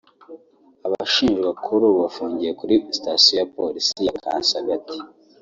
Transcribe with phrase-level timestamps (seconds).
[0.85, 4.97] Abashinjwa kuri ubu bafungiye kuri station ya polisi ya Kasangati